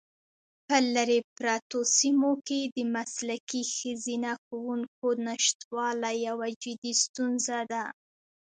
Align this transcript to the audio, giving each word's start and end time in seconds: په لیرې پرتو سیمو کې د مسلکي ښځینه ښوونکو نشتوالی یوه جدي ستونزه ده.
په 0.67 0.75
لیرې 0.93 1.19
پرتو 1.37 1.79
سیمو 1.97 2.31
کې 2.47 2.59
د 2.75 2.77
مسلکي 2.95 3.61
ښځینه 3.75 4.31
ښوونکو 4.43 5.07
نشتوالی 5.27 6.15
یوه 6.27 6.47
جدي 6.63 6.93
ستونزه 7.03 7.59
ده. 7.71 7.83